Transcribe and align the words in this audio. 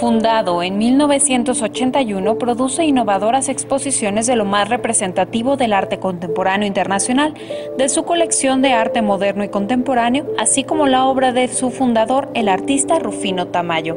Fundado 0.00 0.62
en 0.62 0.78
1981, 0.78 2.38
produce 2.38 2.86
innovadoras 2.86 3.50
exposiciones 3.50 4.26
de 4.26 4.34
lo 4.34 4.46
más 4.46 4.70
representativo 4.70 5.58
del 5.58 5.74
arte 5.74 5.98
contemporáneo 5.98 6.66
internacional, 6.66 7.34
de 7.76 7.86
su 7.90 8.04
colección 8.04 8.62
de 8.62 8.72
arte 8.72 9.02
moderno 9.02 9.44
y 9.44 9.50
contemporáneo, 9.50 10.24
así 10.38 10.64
como 10.64 10.86
la 10.86 11.04
obra 11.04 11.34
de 11.34 11.48
su 11.48 11.70
fundador, 11.70 12.30
el 12.32 12.48
artista 12.48 12.98
Rufino 12.98 13.48
Tamayo. 13.48 13.94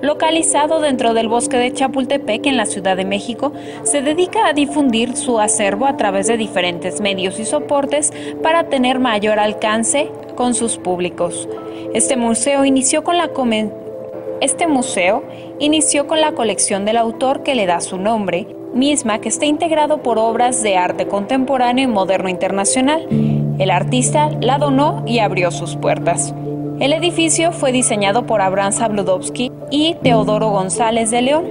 Localizado 0.00 0.80
dentro 0.80 1.12
del 1.12 1.28
bosque 1.28 1.58
de 1.58 1.74
Chapultepec 1.74 2.46
en 2.46 2.56
la 2.56 2.64
Ciudad 2.64 2.96
de 2.96 3.04
México, 3.04 3.52
se 3.82 4.00
dedica 4.00 4.48
a 4.48 4.54
difundir 4.54 5.14
su 5.14 5.40
acervo 5.40 5.84
a 5.84 5.98
través 5.98 6.26
de 6.26 6.38
diferentes 6.38 7.02
medios 7.02 7.38
y 7.38 7.44
soportes 7.44 8.14
para 8.42 8.70
tener 8.70 8.98
mayor 8.98 9.38
alcance 9.38 10.10
con 10.36 10.54
sus 10.54 10.78
públicos. 10.78 11.46
Este 11.92 12.16
museo 12.16 12.64
inició 12.64 13.04
con 13.04 13.18
la 13.18 13.28
este 14.40 14.66
museo 14.66 15.24
inició 15.58 16.06
con 16.06 16.20
la 16.20 16.32
colección 16.32 16.84
del 16.84 16.96
autor 16.96 17.42
que 17.42 17.54
le 17.54 17.66
da 17.66 17.80
su 17.80 17.98
nombre, 17.98 18.46
misma 18.74 19.20
que 19.20 19.28
está 19.28 19.46
integrado 19.46 20.02
por 20.02 20.18
obras 20.18 20.62
de 20.62 20.76
arte 20.76 21.08
contemporáneo 21.08 21.84
y 21.84 21.92
moderno 21.92 22.28
internacional. 22.28 23.06
El 23.58 23.70
artista 23.70 24.30
la 24.40 24.58
donó 24.58 25.02
y 25.06 25.18
abrió 25.18 25.50
sus 25.50 25.76
puertas. 25.76 26.32
El 26.78 26.92
edificio 26.92 27.50
fue 27.50 27.72
diseñado 27.72 28.26
por 28.26 28.40
Abraham 28.40 28.72
Zabludovsky 28.72 29.50
y 29.70 29.94
Teodoro 30.02 30.50
González 30.50 31.10
de 31.10 31.22
León, 31.22 31.44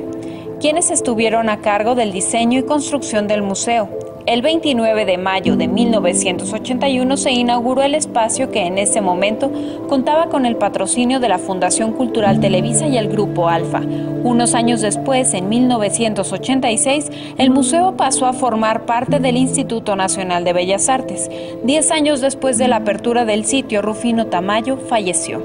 quienes 0.62 0.90
estuvieron 0.90 1.50
a 1.50 1.60
cargo 1.60 1.96
del 1.96 2.14
diseño 2.14 2.60
y 2.60 2.64
construcción 2.64 3.28
del 3.28 3.42
museo. 3.42 3.90
El 4.28 4.42
29 4.42 5.06
de 5.06 5.18
mayo 5.18 5.56
de 5.56 5.70
1981 5.70 7.16
se 7.16 7.32
inauguró 7.32 7.82
el 7.82 7.96
espacio 7.96 8.52
que 8.52 8.66
en 8.66 8.78
ese 8.78 9.00
momento 9.00 9.50
contaba 9.88 10.28
con 10.28 10.46
el 10.46 10.58
patrocinio 10.58 11.22
de 11.22 11.30
la 11.30 11.38
Fundación 11.38 11.94
Cultural 11.94 12.42
Televisa 12.42 12.88
y 12.88 12.98
el 12.98 13.08
Grupo 13.08 13.48
Alfa. 13.48 13.80
Unos 14.24 14.54
años 14.54 14.82
después, 14.82 15.34
en 15.34 15.48
1986, 15.48 17.10
el 17.38 17.52
museo 17.52 17.96
pasó 17.96 18.26
a 18.26 18.34
formar 18.34 18.86
parte 18.86 19.22
del 19.22 19.38
Instituto 19.38 19.96
Nacional 19.96 20.44
de 20.44 20.52
Bellas 20.52 20.90
Artes. 20.90 21.32
Diez 21.64 21.90
años 21.92 22.20
después 22.20 22.58
de 22.58 22.68
la 22.68 22.76
apertura 22.76 23.24
del 23.24 23.46
sitio, 23.46 23.82
Rufino 23.82 24.28
Tamayo 24.28 24.76
falleció. 24.76 25.42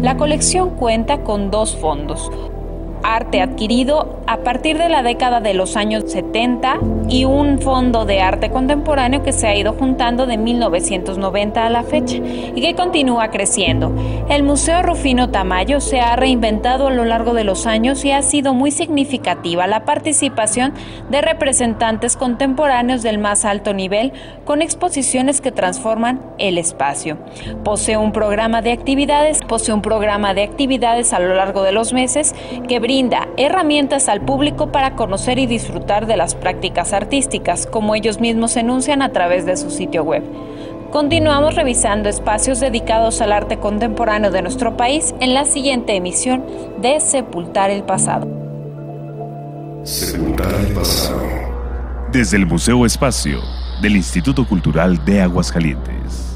La 0.00 0.16
colección 0.16 0.70
cuenta 0.70 1.24
con 1.24 1.50
dos 1.50 1.76
fondos, 1.76 2.30
arte 3.04 3.42
adquirido 3.42 4.18
a 4.26 4.38
partir 4.38 4.78
de 4.78 4.88
la 4.88 5.02
década 5.02 5.40
de 5.40 5.52
los 5.52 5.76
años 5.76 6.04
70 6.10 6.80
y 7.08 7.24
un 7.24 7.60
fondo 7.60 8.04
de 8.04 8.20
arte 8.20 8.50
contemporáneo 8.50 9.22
que 9.22 9.32
se 9.32 9.46
ha 9.46 9.56
ido 9.56 9.74
juntando 9.74 10.26
de 10.26 10.38
1990 10.38 11.66
a 11.66 11.70
la 11.70 11.82
fecha 11.82 12.16
y 12.16 12.60
que 12.60 12.74
continúa 12.74 13.28
creciendo. 13.28 13.92
El 14.28 14.42
Museo 14.42 14.82
Rufino 14.82 15.30
Tamayo 15.30 15.80
se 15.80 16.00
ha 16.00 16.16
reinventado 16.16 16.88
a 16.88 16.90
lo 16.90 17.04
largo 17.04 17.34
de 17.34 17.44
los 17.44 17.66
años 17.66 18.04
y 18.04 18.10
ha 18.10 18.22
sido 18.22 18.54
muy 18.54 18.70
significativa 18.70 19.66
la 19.66 19.84
participación 19.84 20.72
de 21.10 21.20
representantes 21.20 22.16
contemporáneos 22.16 23.02
del 23.02 23.18
más 23.18 23.44
alto 23.44 23.74
nivel 23.74 24.12
con 24.44 24.62
exposiciones 24.62 25.40
que 25.40 25.52
transforman 25.52 26.20
el 26.38 26.58
espacio. 26.58 27.18
Posee 27.64 27.96
un 27.96 28.12
programa 28.12 28.62
de 28.62 28.72
actividades, 28.72 29.40
posee 29.42 29.74
un 29.74 29.82
programa 29.82 30.34
de 30.34 30.42
actividades 30.42 31.12
a 31.12 31.18
lo 31.18 31.34
largo 31.34 31.62
de 31.62 31.72
los 31.72 31.92
meses 31.92 32.34
que 32.68 32.80
brinda 32.80 33.28
herramientas 33.36 34.08
al 34.08 34.22
público 34.22 34.72
para 34.72 34.94
conocer 34.96 35.38
y 35.38 35.46
disfrutar 35.46 36.06
de 36.06 36.16
las 36.16 36.34
prácticas 36.34 36.93
artísticas, 36.94 37.66
como 37.66 37.94
ellos 37.94 38.20
mismos 38.20 38.56
enuncian 38.56 39.02
a 39.02 39.10
través 39.12 39.44
de 39.44 39.56
su 39.56 39.70
sitio 39.70 40.02
web. 40.02 40.22
Continuamos 40.90 41.56
revisando 41.56 42.08
espacios 42.08 42.60
dedicados 42.60 43.20
al 43.20 43.32
arte 43.32 43.58
contemporáneo 43.58 44.30
de 44.30 44.42
nuestro 44.42 44.76
país 44.76 45.14
en 45.20 45.34
la 45.34 45.44
siguiente 45.44 45.96
emisión 45.96 46.44
de 46.80 47.00
Sepultar 47.00 47.70
el 47.70 47.82
Pasado. 47.82 48.28
Sepultar 49.82 50.54
el 50.54 50.72
Pasado. 50.72 51.20
Desde 52.12 52.36
el 52.36 52.46
Museo 52.46 52.86
Espacio 52.86 53.40
del 53.82 53.96
Instituto 53.96 54.46
Cultural 54.46 55.04
de 55.04 55.20
Aguascalientes. 55.20 56.33